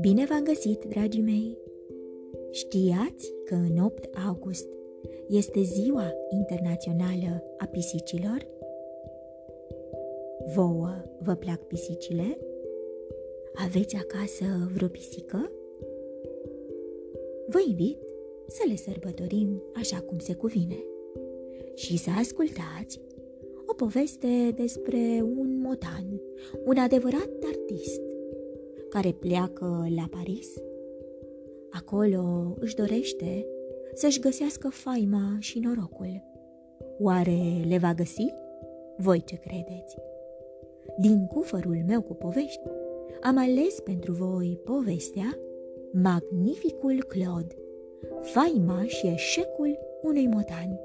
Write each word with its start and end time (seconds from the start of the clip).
Bine 0.00 0.24
v-am 0.24 0.42
găsit, 0.42 0.84
dragii 0.84 1.22
mei! 1.22 1.58
Știați 2.50 3.32
că 3.44 3.54
în 3.54 3.78
8 3.78 4.08
august 4.26 4.68
este 5.28 5.60
ziua 5.62 6.12
internațională 6.30 7.44
a 7.58 7.64
pisicilor? 7.66 8.46
Vouă 10.54 11.04
vă 11.18 11.34
plac 11.34 11.66
pisicile? 11.66 12.38
Aveți 13.54 13.96
acasă 13.96 14.44
vreo 14.74 14.88
pisică? 14.88 15.50
Vă 17.46 17.58
invit 17.68 17.98
să 18.46 18.62
le 18.68 18.76
sărbătorim 18.76 19.62
așa 19.74 20.00
cum 20.00 20.18
se 20.18 20.34
cuvine 20.34 20.84
și 21.74 21.98
să 21.98 22.10
ascultați 22.18 23.00
o 23.00 23.09
poveste 23.80 24.50
despre 24.56 25.24
un 25.38 25.60
motan, 25.62 26.04
un 26.64 26.76
adevărat 26.76 27.30
artist, 27.44 28.00
care 28.90 29.12
pleacă 29.12 29.86
la 29.96 30.08
Paris. 30.10 30.48
Acolo 31.70 32.54
își 32.58 32.74
dorește 32.74 33.46
să-și 33.94 34.20
găsească 34.20 34.68
faima 34.68 35.36
și 35.38 35.58
norocul. 35.58 36.22
Oare 36.98 37.64
le 37.68 37.78
va 37.78 37.94
găsi? 37.94 38.34
Voi 38.96 39.22
ce 39.24 39.36
credeți? 39.36 39.96
Din 40.98 41.26
cufărul 41.26 41.82
meu 41.86 42.02
cu 42.02 42.14
povești, 42.14 42.62
am 43.20 43.38
ales 43.38 43.80
pentru 43.84 44.12
voi 44.12 44.60
povestea 44.64 45.38
Magnificul 45.92 47.04
Claude, 47.08 47.54
faima 48.20 48.84
și 48.86 49.06
eșecul 49.06 49.78
unui 50.02 50.26
motan, 50.26 50.80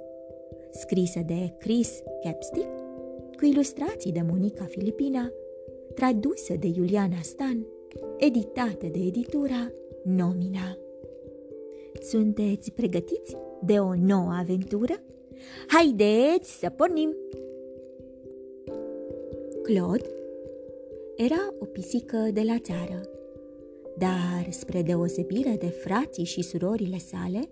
scrisă 0.72 1.20
de 1.26 1.54
Chris 1.58 2.02
Capstick, 2.24 2.85
cu 3.36 3.46
ilustrații 3.46 4.12
de 4.12 4.22
Monica 4.30 4.64
Filipina, 4.64 5.32
tradusă 5.94 6.54
de 6.60 6.68
Iuliana 6.76 7.22
Stan, 7.22 7.66
editată 8.18 8.86
de 8.92 9.00
editura 9.00 9.72
Nomina. 10.04 10.78
Sunteți 12.02 12.72
pregătiți 12.72 13.36
de 13.62 13.80
o 13.80 13.96
nouă 13.96 14.32
aventură? 14.40 14.94
Haideți 15.68 16.60
să 16.60 16.70
pornim! 16.70 17.16
Claude 19.64 20.10
era 21.16 21.54
o 21.60 21.66
pisică 21.66 22.30
de 22.34 22.42
la 22.42 22.60
țară, 22.60 23.02
dar 23.98 24.48
spre 24.50 24.82
deosebire 24.82 25.56
de 25.60 25.68
frații 25.68 26.24
și 26.24 26.42
surorile 26.42 26.98
sale, 26.98 27.50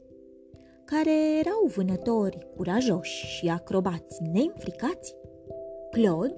care 0.85 1.37
erau 1.39 1.71
vânători 1.75 2.47
curajoși 2.55 3.25
și 3.25 3.47
acrobați 3.47 4.21
neînfricați, 4.33 5.15
Claude 5.93 6.33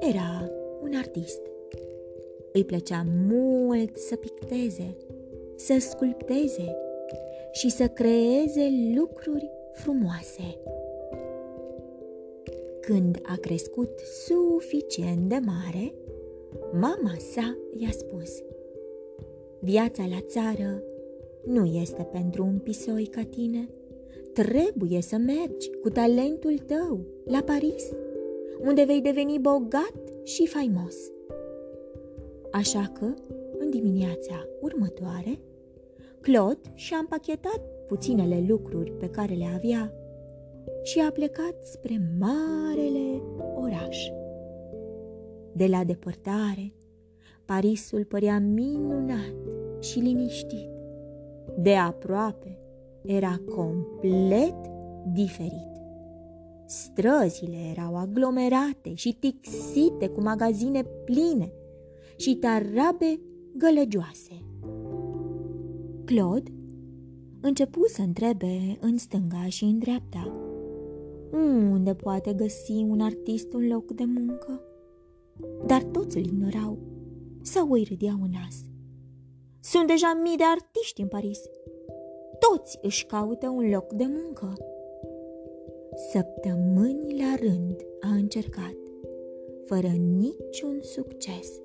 era 0.00 0.50
un 0.82 0.94
artist. 0.94 1.40
Îi 2.52 2.64
plăcea 2.64 3.06
mult 3.28 3.96
să 3.96 4.16
picteze, 4.16 4.96
să 5.56 5.76
sculpteze 5.78 6.76
și 7.52 7.70
să 7.70 7.86
creeze 7.86 8.68
lucruri 8.96 9.50
frumoase. 9.72 10.58
Când 12.80 13.18
a 13.22 13.36
crescut 13.40 13.90
suficient 14.26 15.28
de 15.28 15.40
mare, 15.44 15.94
mama 16.72 17.14
sa 17.32 17.56
i-a 17.78 17.90
spus 17.90 18.42
Viața 19.60 20.06
la 20.10 20.20
țară 20.20 20.82
nu 21.44 21.64
este 21.64 22.08
pentru 22.12 22.44
un 22.44 22.58
pisoi 22.58 23.06
ca 23.06 23.22
tine. 23.30 23.68
Trebuie 24.32 25.00
să 25.00 25.16
mergi 25.16 25.70
cu 25.82 25.88
talentul 25.88 26.58
tău 26.58 27.00
la 27.24 27.42
Paris, 27.42 27.90
unde 28.60 28.84
vei 28.84 29.00
deveni 29.00 29.38
bogat 29.38 29.94
și 30.22 30.46
faimos. 30.46 30.96
Așa 32.50 32.90
că, 32.98 33.14
în 33.58 33.70
dimineața 33.70 34.46
următoare, 34.60 35.38
Claude 36.20 36.72
și-a 36.74 36.96
împachetat 36.96 37.60
puținele 37.86 38.44
lucruri 38.48 38.92
pe 38.92 39.08
care 39.08 39.34
le 39.34 39.46
avea 39.54 39.92
și 40.82 41.00
a 41.00 41.10
plecat 41.10 41.54
spre 41.62 42.00
marele 42.18 43.22
oraș. 43.60 44.08
De 45.52 45.66
la 45.66 45.84
depărtare, 45.84 46.72
Parisul 47.44 48.04
părea 48.04 48.38
minunat 48.38 49.34
și 49.80 49.98
liniștit. 49.98 50.70
De 51.58 51.74
aproape, 51.74 52.58
era 53.02 53.40
complet 53.54 54.56
diferit. 55.12 55.75
Străzile 56.66 57.56
erau 57.70 57.96
aglomerate 57.96 58.94
și 58.94 59.16
tixite 59.20 60.08
cu 60.08 60.20
magazine 60.20 60.82
pline 60.82 61.52
și 62.16 62.34
tarabe 62.36 63.20
gălăgioase. 63.56 64.42
Claude 66.04 66.50
începu 67.40 67.80
să 67.86 68.02
întrebe 68.02 68.76
în 68.80 68.98
stânga 68.98 69.46
și 69.48 69.64
în 69.64 69.78
dreapta. 69.78 70.32
Unde 71.70 71.94
poate 71.94 72.32
găsi 72.32 72.72
un 72.72 73.00
artist 73.00 73.52
un 73.52 73.66
loc 73.66 73.92
de 73.92 74.04
muncă? 74.04 74.60
Dar 75.66 75.82
toți 75.82 76.16
îl 76.16 76.24
ignorau 76.24 76.78
sau 77.42 77.72
îi 77.72 77.86
râdeau 77.88 78.16
în 78.22 78.30
nas. 78.30 78.56
Sunt 79.60 79.86
deja 79.86 80.18
mii 80.22 80.36
de 80.36 80.44
artiști 80.44 81.00
în 81.00 81.08
Paris. 81.08 81.40
Toți 82.38 82.78
își 82.82 83.06
caută 83.06 83.48
un 83.48 83.70
loc 83.70 83.92
de 83.92 84.04
muncă. 84.06 84.52
Săptămâni 85.96 87.18
la 87.20 87.34
rând 87.40 87.86
a 88.00 88.14
încercat, 88.14 88.76
fără 89.64 89.88
niciun 90.18 90.78
succes, 90.80 91.60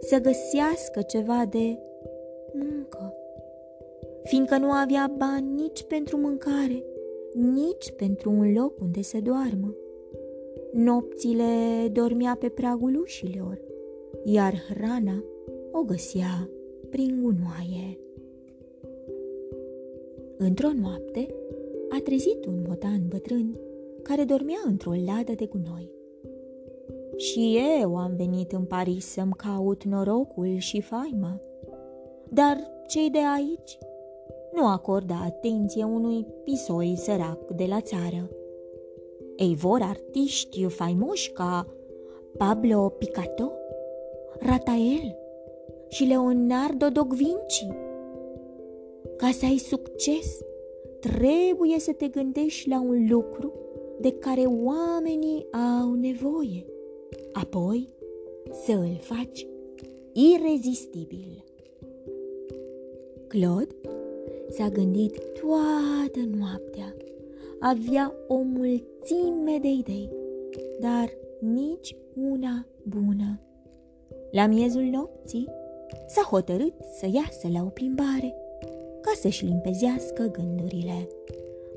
să 0.00 0.18
găsească 0.18 1.02
ceva 1.02 1.44
de 1.50 1.78
muncă, 2.52 3.14
fiindcă 4.24 4.56
nu 4.56 4.70
avea 4.70 5.12
bani 5.16 5.52
nici 5.62 5.82
pentru 5.82 6.16
mâncare, 6.16 6.84
nici 7.32 7.92
pentru 7.96 8.30
un 8.30 8.52
loc 8.52 8.80
unde 8.80 9.02
să 9.02 9.18
doarmă. 9.22 9.74
Nopțile 10.72 11.44
dormea 11.92 12.36
pe 12.40 12.48
pragul 12.48 13.00
ușilor, 13.00 13.60
iar 14.24 14.54
hrana 14.68 15.24
o 15.72 15.82
găsea 15.82 16.50
prin 16.90 17.20
gunoaie. 17.22 17.98
Într-o 20.36 20.70
noapte 20.80 21.34
a 21.88 22.00
trezit 22.04 22.46
un 22.46 22.64
motan 22.68 23.08
bătrân 23.08 23.58
care 24.02 24.24
dormea 24.24 24.58
într-o 24.66 24.90
ladă 24.90 25.32
de 25.32 25.46
gunoi. 25.46 25.90
Și 27.16 27.58
eu 27.80 27.96
am 27.96 28.14
venit 28.16 28.52
în 28.52 28.64
Paris 28.64 29.06
să-mi 29.06 29.32
caut 29.36 29.84
norocul 29.84 30.56
și 30.56 30.80
faima, 30.80 31.40
dar 32.28 32.56
cei 32.86 33.10
de 33.10 33.18
aici 33.36 33.78
nu 34.52 34.66
acordă 34.66 35.14
atenție 35.24 35.84
unui 35.84 36.26
pisoi 36.44 36.94
sărac 36.96 37.50
de 37.50 37.64
la 37.64 37.80
țară. 37.80 38.30
Ei 39.36 39.54
vor 39.54 39.80
artiști 39.82 40.64
faimoși 40.64 41.32
ca 41.32 41.66
Pablo 42.36 42.88
Picasso, 42.88 43.52
Ratael 44.38 45.16
și 45.88 46.04
Leonardo 46.04 46.88
da 46.88 47.06
Vinci. 47.10 47.66
Ca 49.16 49.30
să 49.30 49.44
ai 49.44 49.56
succes, 49.56 50.38
trebuie 51.00 51.78
să 51.78 51.92
te 51.92 52.08
gândești 52.08 52.68
la 52.68 52.80
un 52.80 53.06
lucru 53.10 53.52
de 54.00 54.12
care 54.12 54.40
oamenii 54.40 55.46
au 55.80 55.94
nevoie. 55.94 56.66
Apoi 57.32 57.88
să 58.64 58.72
îl 58.72 58.98
faci 59.00 59.46
irezistibil. 60.12 61.44
Claude 63.28 63.74
s-a 64.48 64.68
gândit 64.68 65.18
toată 65.40 66.36
noaptea. 66.38 66.96
Avea 67.58 68.14
o 68.28 68.36
mulțime 68.36 69.58
de 69.60 69.68
idei, 69.68 70.10
dar 70.80 71.10
nici 71.40 71.96
una 72.30 72.66
bună. 72.82 73.40
La 74.30 74.46
miezul 74.46 74.82
nopții 74.82 75.48
s-a 76.06 76.22
hotărât 76.22 76.74
să 76.98 77.06
iasă 77.12 77.48
la 77.52 77.62
o 77.62 77.68
plimbare 77.68 78.34
ca 79.08 79.14
să-și 79.20 79.44
limpezească 79.44 80.22
gândurile. 80.22 81.08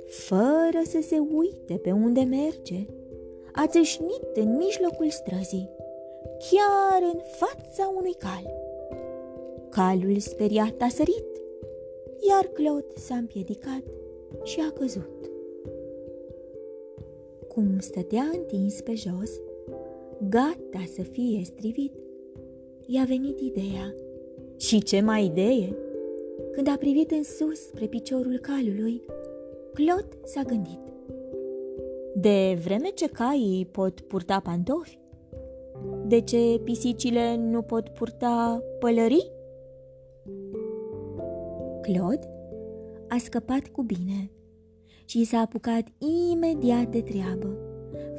Fără 0.05 0.81
să 0.83 0.99
se 1.01 1.17
uite 1.35 1.73
pe 1.73 1.91
unde 1.91 2.21
merge, 2.21 2.85
a 3.53 3.67
țâșnit 3.67 4.27
în 4.33 4.55
mijlocul 4.55 5.09
străzii, 5.09 5.69
chiar 6.49 7.01
în 7.13 7.19
fața 7.37 7.93
unui 7.97 8.13
cal. 8.13 8.53
Calul 9.69 10.19
speriat 10.19 10.81
a 10.81 10.87
sărit, 10.87 11.25
iar 12.29 12.45
Claude 12.45 12.93
s-a 12.95 13.15
împiedicat 13.15 13.83
și 14.43 14.59
a 14.59 14.71
căzut. 14.71 15.29
Cum 17.47 17.79
stătea 17.79 18.29
întins 18.33 18.81
pe 18.81 18.93
jos, 18.93 19.31
gata 20.29 20.83
să 20.95 21.01
fie 21.01 21.41
strivit, 21.43 21.93
i-a 22.85 23.03
venit 23.03 23.39
ideea. 23.39 23.95
Și 24.57 24.83
ce 24.83 25.01
mai 25.01 25.25
idee? 25.25 25.75
Când 26.51 26.67
a 26.67 26.75
privit 26.79 27.11
în 27.11 27.23
sus 27.23 27.59
spre 27.59 27.85
piciorul 27.85 28.38
calului, 28.38 29.01
Claude 29.73 30.17
s-a 30.23 30.41
gândit. 30.41 30.79
De 32.15 32.59
vreme 32.63 32.88
ce 32.88 33.07
caii 33.07 33.67
pot 33.71 33.99
purta 33.99 34.39
pantofi, 34.39 34.99
De 36.07 36.21
ce 36.21 36.59
pisicile 36.63 37.35
nu 37.35 37.61
pot 37.61 37.89
purta 37.89 38.63
pălării? 38.79 39.31
Claude 41.81 42.29
a 43.07 43.17
scăpat 43.17 43.67
cu 43.67 43.83
bine 43.83 44.31
și 45.05 45.23
s-a 45.23 45.38
apucat 45.38 45.88
imediat 46.31 46.88
de 46.88 47.01
treabă, 47.01 47.57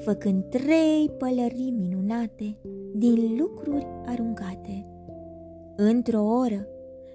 făcând 0.04 0.44
trei 0.44 1.10
pălării 1.18 1.70
minunate 1.70 2.56
din 2.94 3.36
lucruri 3.38 3.86
aruncate. 4.06 4.86
Într-o 5.76 6.22
oră, 6.22 6.66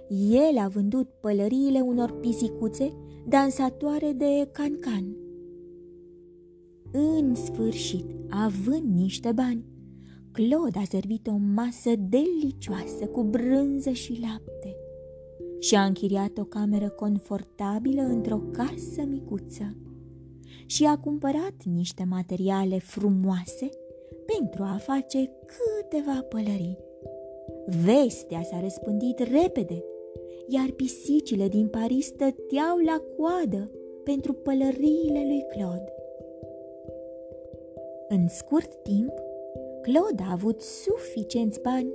el 0.10 0.58
a 0.58 0.68
vândut 0.68 1.10
pălăriile 1.22 1.80
unor 1.80 2.12
pisicuțe 2.12 2.94
dansatoare 3.28 4.12
de 4.12 4.50
cancan. 4.52 5.16
În 6.92 7.36
sfârșit, 7.36 8.06
având 8.30 8.96
niște 8.96 9.32
bani, 9.32 9.66
Claude 10.32 10.80
a 10.80 10.84
servit 10.84 11.28
o 11.28 11.36
masă 11.56 11.92
delicioasă 11.96 13.06
cu 13.12 13.24
brânză 13.24 13.90
și 13.90 14.20
lapte 14.22 14.76
și 15.60 15.76
a 15.76 15.84
închiriat 15.84 16.38
o 16.38 16.44
cameră 16.44 16.90
confortabilă 16.90 18.02
într-o 18.02 18.42
casă 18.52 19.02
micuță 19.08 19.76
și 20.66 20.86
a 20.86 20.98
cumpărat 20.98 21.64
niște 21.64 22.04
materiale 22.04 22.80
frumoase 22.80 23.70
pentru 24.26 24.64
a 24.64 24.78
face 24.78 25.32
câteva 25.46 26.22
pălării. 26.30 26.78
Vestea 27.86 28.44
s-a 28.44 28.60
răspândit 28.60 29.20
repede, 29.20 29.84
iar 30.48 30.72
pisicile 30.76 31.48
din 31.48 31.68
Paris 31.68 32.06
stăteau 32.06 32.78
la 32.86 33.04
coadă 33.18 33.72
pentru 34.04 34.34
pălăriile 34.34 35.24
lui 35.28 35.46
Claude. 35.50 35.92
În 38.08 38.28
scurt 38.28 38.84
timp, 38.84 39.14
Claude 39.82 40.24
a 40.28 40.32
avut 40.32 40.62
suficienți 40.62 41.62
bani 41.62 41.94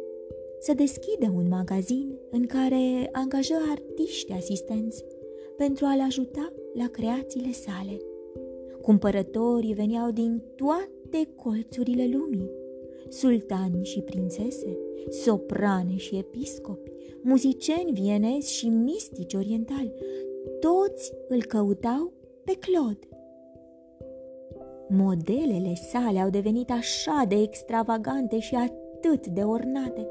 să 0.60 0.74
deschidă 0.74 1.32
un 1.34 1.48
magazin 1.48 2.18
în 2.30 2.46
care 2.46 3.08
angajă 3.12 3.54
artiști 3.70 4.32
asistenți 4.32 5.04
pentru 5.56 5.84
a-l 5.84 6.00
ajuta 6.00 6.52
la 6.74 6.86
creațiile 6.88 7.52
sale. 7.52 7.96
Cumpărătorii 8.82 9.74
veneau 9.74 10.10
din 10.10 10.42
toate 10.56 11.28
colțurile 11.36 12.08
lumii, 12.12 12.50
sultani 13.08 13.84
și 13.84 14.00
prințese, 14.00 14.78
soprane 15.08 15.96
și 15.96 16.16
episcopi, 16.16 16.92
muzicieni 17.22 17.92
vienezi 17.92 18.52
și 18.52 18.68
mistici 18.68 19.34
orientali, 19.34 19.92
toți 20.60 21.12
îl 21.28 21.42
căutau 21.44 22.12
pe 22.44 22.52
Claude. 22.52 23.08
Modelele 24.88 25.74
sale 25.74 26.18
au 26.18 26.30
devenit 26.30 26.70
așa 26.70 27.24
de 27.28 27.34
extravagante 27.34 28.38
și 28.38 28.54
atât 28.54 29.26
de 29.26 29.40
ornate, 29.40 30.08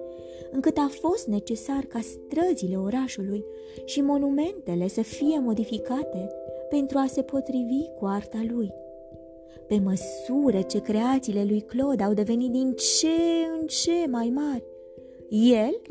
încât 0.51 0.77
a 0.77 0.89
fost 1.01 1.27
necesar 1.27 1.83
ca 1.83 1.99
străzile 1.99 2.75
orașului 2.75 3.43
și 3.85 4.01
monumentele 4.01 4.87
să 4.87 5.01
fie 5.01 5.39
modificate 5.39 6.29
pentru 6.69 6.97
a 6.97 7.05
se 7.05 7.21
potrivi 7.21 7.89
cu 7.99 8.05
arta 8.05 8.43
lui. 8.47 8.73
Pe 9.67 9.79
măsură 9.79 10.61
ce 10.61 10.81
creațiile 10.81 11.43
lui 11.43 11.61
Claude 11.61 12.03
au 12.03 12.13
devenit 12.13 12.51
din 12.51 12.73
ce 12.73 13.07
în 13.59 13.67
ce 13.67 14.07
mai 14.09 14.31
mari, 14.35 14.63
el 15.33 15.81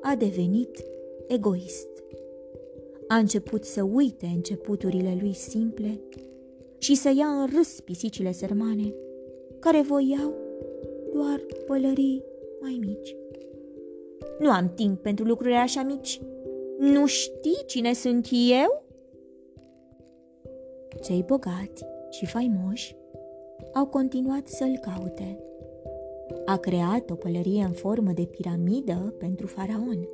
a 0.00 0.14
devenit 0.14 0.84
egoist. 1.26 1.88
A 3.08 3.16
început 3.16 3.64
să 3.64 3.82
uite 3.82 4.26
începuturile 4.34 5.18
lui 5.20 5.32
simple 5.32 6.00
și 6.78 6.94
să 6.94 7.12
ia 7.16 7.26
în 7.26 7.46
râs 7.56 7.80
pisicile 7.80 8.32
sărmane, 8.32 8.94
care 9.58 9.82
voiau 9.82 10.34
doar 11.12 11.40
pălării 11.66 12.24
mai 12.60 12.78
mici. 12.80 13.16
Nu 14.38 14.50
am 14.50 14.72
timp 14.74 15.02
pentru 15.02 15.24
lucruri 15.24 15.54
așa 15.54 15.82
mici. 15.82 16.20
Nu 16.78 17.06
știi 17.06 17.64
cine 17.66 17.92
sunt 17.92 18.28
eu? 18.50 18.84
Cei 21.02 21.24
bogați 21.26 21.84
și 22.10 22.26
faimoși 22.26 22.96
au 23.74 23.86
continuat 23.86 24.48
să-l 24.48 24.78
caute. 24.80 25.42
A 26.48 26.56
creat 26.56 27.10
o 27.10 27.14
pălărie 27.14 27.62
în 27.62 27.72
formă 27.72 28.12
de 28.12 28.22
piramidă 28.22 29.14
pentru 29.18 29.46
faraon, 29.46 30.08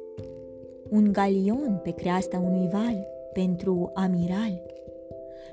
un 0.90 1.12
galion 1.12 1.81
pe 1.82 1.90
creasta 1.90 2.38
unui 2.38 2.69
val 2.72 3.06
pentru 3.32 3.90
amiral 3.94 4.62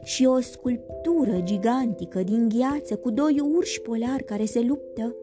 și 0.03 0.25
o 0.25 0.39
sculptură 0.39 1.39
gigantică 1.43 2.23
din 2.23 2.49
gheață 2.49 2.95
cu 2.95 3.11
doi 3.11 3.39
urși 3.55 3.81
polari 3.81 4.23
care 4.23 4.45
se 4.45 4.61
luptă 4.61 5.15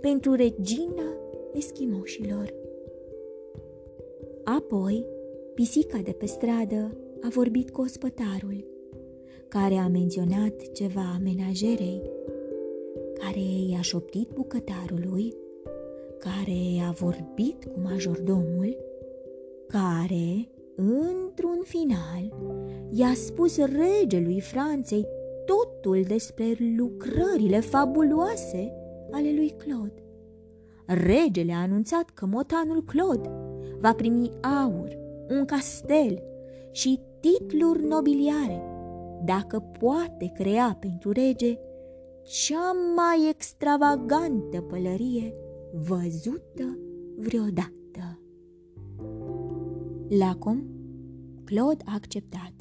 pentru 0.00 0.34
regina 0.34 1.16
eschimoșilor. 1.54 2.54
Apoi, 4.44 5.06
pisica 5.54 5.98
de 5.98 6.12
pe 6.12 6.26
stradă 6.26 6.96
a 7.20 7.28
vorbit 7.28 7.70
cu 7.70 7.80
ospătarul, 7.80 8.64
care 9.48 9.74
a 9.74 9.88
menționat 9.88 10.72
ceva 10.72 11.20
menajerei, 11.22 12.02
care 13.18 13.70
i-a 13.70 13.80
șoptit 13.80 14.28
bucătarului, 14.34 15.34
care 16.18 16.86
a 16.88 16.90
vorbit 16.90 17.64
cu 17.64 17.80
majordomul, 17.82 18.76
care, 19.66 20.48
într-un 20.76 21.60
final, 21.62 22.34
i-a 22.90 23.12
spus 23.14 23.56
regelui 23.56 24.40
Franței 24.40 25.06
totul 25.44 26.02
despre 26.06 26.56
lucrările 26.76 27.60
fabuloase 27.60 28.72
ale 29.10 29.32
lui 29.34 29.54
Claude. 29.56 30.02
Regele 30.86 31.52
a 31.52 31.60
anunțat 31.60 32.10
că 32.14 32.26
motanul 32.26 32.84
Claude 32.84 33.30
va 33.80 33.92
primi 33.92 34.30
aur, 34.64 34.98
un 35.28 35.44
castel 35.44 36.22
și 36.70 37.00
titluri 37.20 37.84
nobiliare, 37.84 38.62
dacă 39.24 39.64
poate 39.78 40.32
crea 40.34 40.76
pentru 40.80 41.12
rege 41.12 41.58
cea 42.24 42.72
mai 42.94 43.28
extravagantă 43.28 44.60
pălărie 44.60 45.34
văzută 45.88 46.78
vreodată. 47.16 48.18
Lacom, 50.08 50.62
Claude 51.44 51.82
a 51.86 51.94
acceptat 51.94 52.52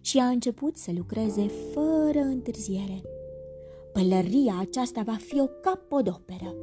și 0.00 0.18
a 0.18 0.26
început 0.26 0.76
să 0.76 0.90
lucreze 0.96 1.46
fără 1.72 2.18
întârziere. 2.18 3.02
Pălăria 3.92 4.56
aceasta 4.60 5.02
va 5.02 5.16
fi 5.18 5.40
o 5.40 5.46
capodoperă, 5.46 6.56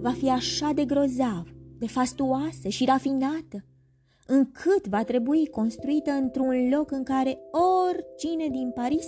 va 0.00 0.10
fi 0.10 0.30
așa 0.30 0.70
de 0.74 0.84
grozav, 0.84 1.54
de 1.78 1.86
fastuoasă 1.86 2.68
și 2.68 2.84
rafinată, 2.84 3.64
încât 4.26 4.86
va 4.88 5.04
trebui 5.04 5.46
construită 5.46 6.10
într-un 6.10 6.68
loc 6.70 6.90
în 6.90 7.02
care 7.02 7.38
oricine 7.86 8.48
din 8.48 8.70
Paris 8.74 9.06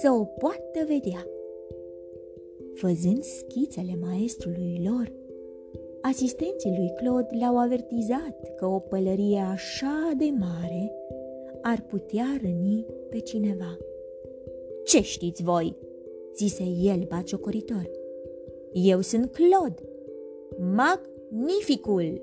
să 0.00 0.10
o 0.10 0.24
poată 0.24 0.84
vedea. 0.86 1.26
Văzând 2.80 3.22
schițele 3.22 3.98
maestrului 4.00 4.80
lor, 4.84 5.12
asistenții 6.00 6.74
lui 6.76 6.92
Claude 6.96 7.36
le-au 7.36 7.58
avertizat 7.58 8.54
că 8.56 8.66
o 8.66 8.78
pălărie 8.78 9.38
așa 9.38 10.12
de 10.18 10.34
mare 10.38 10.92
ar 11.62 11.86
putea 11.88 12.38
răni 12.42 12.86
pe 13.10 13.18
cineva. 13.18 13.76
Ce 14.84 15.02
știți 15.02 15.42
voi?" 15.42 15.76
zise 16.36 16.62
el 16.82 17.04
baciocoritor. 17.08 17.90
Eu 18.72 19.00
sunt 19.00 19.32
Claude, 19.32 19.82
magnificul! 20.58 22.22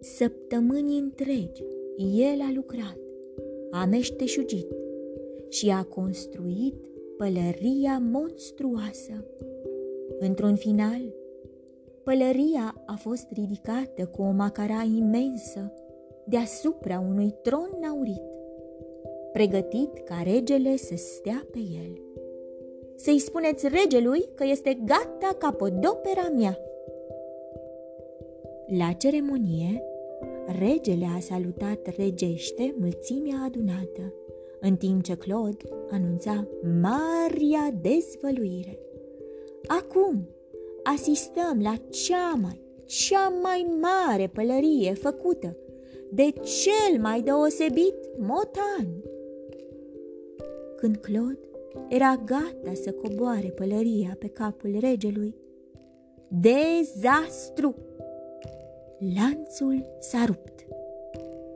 Săptămâni 0.00 0.98
întregi 0.98 1.62
el 1.96 2.40
a 2.40 2.52
lucrat, 2.54 2.98
a 3.70 3.84
meșteșugit 3.84 4.66
și 5.48 5.70
a 5.70 5.84
construit 5.84 6.74
pălăria 7.22 8.02
monstruoasă. 8.10 9.24
Într-un 10.18 10.56
final, 10.56 11.00
pălăria 12.04 12.82
a 12.86 12.94
fost 12.94 13.26
ridicată 13.30 14.06
cu 14.06 14.22
o 14.22 14.30
macara 14.30 14.82
imensă 14.96 15.72
deasupra 16.24 17.04
unui 17.08 17.34
tron 17.42 17.70
naurit, 17.80 18.22
pregătit 19.32 19.98
ca 20.04 20.22
regele 20.24 20.76
să 20.76 20.94
stea 20.96 21.46
pe 21.52 21.58
el. 21.58 22.00
Să-i 22.96 23.18
spuneți 23.18 23.68
regelui 23.68 24.28
că 24.34 24.44
este 24.44 24.78
gata 24.84 25.36
capodopera 25.38 26.28
mea. 26.36 26.58
La 28.78 28.92
ceremonie, 28.92 29.82
regele 30.58 31.06
a 31.16 31.20
salutat 31.20 31.96
regește 31.96 32.74
mulțimea 32.78 33.36
adunată, 33.46 34.14
în 34.64 34.76
timp 34.76 35.02
ce 35.02 35.14
Claude 35.14 35.64
anunța 35.90 36.48
maria 36.80 37.74
dezvăluire. 37.80 38.78
Acum 39.66 40.28
asistăm 40.82 41.60
la 41.62 41.74
cea 41.90 42.32
mai, 42.42 42.60
cea 42.84 43.28
mai 43.42 43.66
mare 43.80 44.26
pălărie 44.26 44.94
făcută 44.94 45.56
de 46.10 46.32
cel 46.32 47.00
mai 47.00 47.22
deosebit 47.22 47.94
motan. 48.18 48.86
Când 50.76 50.96
Claude 50.96 51.48
era 51.88 52.22
gata 52.24 52.72
să 52.72 52.92
coboare 52.92 53.48
pălăria 53.48 54.16
pe 54.18 54.26
capul 54.26 54.76
regelui, 54.80 55.34
Dezastru! 56.28 57.74
Lanțul 59.14 59.86
s-a 59.98 60.24
rupt. 60.24 60.66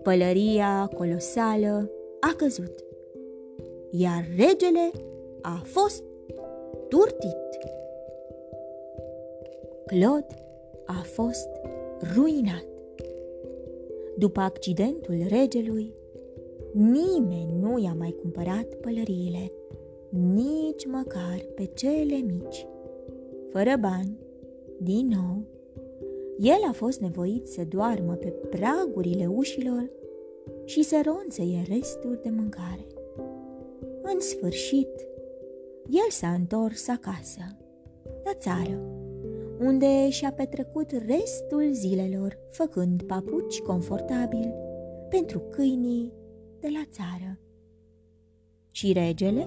Pălăria 0.03 0.91
colosală 0.97 1.91
a 2.21 2.35
căzut, 2.37 2.86
iar 3.91 4.25
regele 4.37 4.91
a 5.41 5.63
fost 5.65 6.05
turtit. 6.89 7.37
Claude 9.87 10.27
a 10.85 11.03
fost 11.03 11.49
ruinat. 12.15 12.67
După 14.19 14.41
accidentul 14.41 15.15
regelui, 15.29 15.95
nimeni 16.73 17.59
nu 17.61 17.79
i-a 17.79 17.95
mai 17.99 18.17
cumpărat 18.21 18.75
pălăriile, 18.75 19.53
nici 20.09 20.87
măcar 20.87 21.47
pe 21.55 21.65
cele 21.75 22.17
mici. 22.17 22.67
Fără 23.51 23.77
bani, 23.81 24.19
din 24.81 25.09
nou, 25.09 25.43
el 26.39 26.69
a 26.69 26.73
fost 26.73 27.01
nevoit 27.01 27.47
să 27.47 27.63
doarmă 27.69 28.13
pe 28.13 28.29
pragurile 28.29 29.27
ușilor 29.27 29.91
și 30.65 30.83
să 30.83 31.01
ronțăie 31.05 31.63
resturi 31.69 32.23
de 32.23 32.31
mâncare. 32.31 32.87
În 34.15 34.21
sfârșit, 34.21 35.07
el 35.91 36.11
s-a 36.11 36.29
întors 36.29 36.89
acasă, 36.89 37.41
la 38.25 38.35
țară, 38.35 38.81
unde 39.59 40.09
și-a 40.11 40.33
petrecut 40.33 40.91
restul 40.91 41.73
zilelor 41.73 42.39
făcând 42.51 43.03
papuci 43.03 43.61
confortabili 43.61 44.55
pentru 45.09 45.39
câinii 45.39 46.13
de 46.61 46.69
la 46.73 46.83
țară. 46.91 47.39
Și 48.71 48.93
regele? 48.93 49.47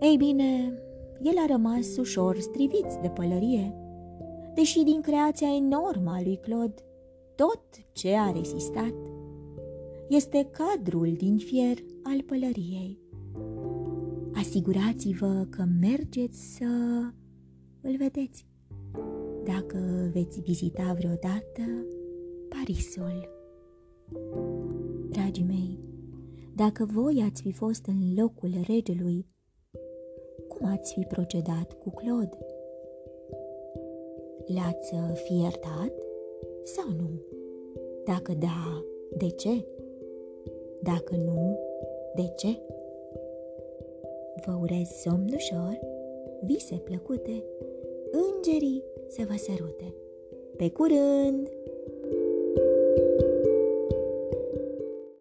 Ei 0.00 0.16
bine, 0.16 0.82
el 1.22 1.34
a 1.38 1.46
rămas 1.46 1.96
ușor 1.96 2.38
strivit 2.38 2.94
de 3.02 3.08
pălărie, 3.08 3.74
deși 4.54 4.82
din 4.82 5.00
creația 5.00 5.54
enormă 5.54 6.10
a 6.10 6.20
lui 6.22 6.36
Claude, 6.36 6.82
tot 7.34 7.62
ce 7.92 8.14
a 8.14 8.32
rezistat 8.32 8.94
este 10.08 10.48
cadrul 10.50 11.12
din 11.12 11.36
fier 11.36 11.76
al 12.02 12.22
pălăriei. 12.22 12.98
Asigurați-vă 14.34 15.46
că 15.50 15.64
mergeți 15.80 16.56
să 16.56 16.64
îl 17.80 17.96
vedeți 17.96 18.46
dacă 19.44 20.10
veți 20.12 20.40
vizita 20.40 20.94
vreodată 20.98 21.62
Parisul. 22.48 23.28
Dragii 25.10 25.44
mei, 25.44 25.78
dacă 26.54 26.84
voi 26.84 27.24
ați 27.30 27.42
fi 27.42 27.52
fost 27.52 27.86
în 27.86 28.14
locul 28.16 28.50
regelui, 28.66 29.26
cum 30.48 30.66
ați 30.66 30.92
fi 30.94 31.00
procedat 31.00 31.72
cu 31.72 31.90
Claude? 31.90 32.38
L-ați 34.46 34.94
fi 35.14 35.40
iertat 35.40 35.92
sau 36.64 36.88
nu? 36.88 37.10
Dacă 38.04 38.32
da, 38.32 38.84
de 39.16 39.28
ce? 39.28 39.66
Dacă 40.86 41.16
nu, 41.24 41.58
de 42.14 42.32
ce? 42.36 42.48
Vă 44.44 44.58
urez 44.60 44.88
somn 44.88 45.30
ușor, 45.34 45.78
vise 46.40 46.74
plăcute, 46.74 47.44
îngerii 48.10 48.84
să 49.08 49.22
vă 49.28 49.34
sărute. 49.36 49.94
Pe 50.56 50.70
curând! 50.70 51.48